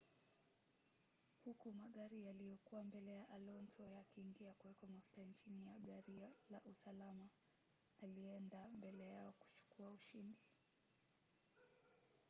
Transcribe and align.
huku 1.45 1.71
magari 1.71 2.25
yaliyokuwa 2.25 2.83
mbele 2.83 3.15
ya 3.17 3.29
alonso 3.29 3.85
yakiingia 3.87 4.53
kuwekwa 4.53 4.89
mafuta 4.89 5.33
chini 5.33 5.67
ya 5.67 5.79
gari 5.79 6.21
la 6.49 6.61
usalama 6.65 7.29
alienda 8.03 8.69
mbele 8.69 9.07
yao 9.09 9.33
kuchukua 9.39 9.89
ushindi 9.89 10.39